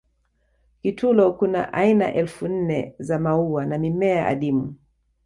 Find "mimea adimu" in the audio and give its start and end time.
3.77-4.75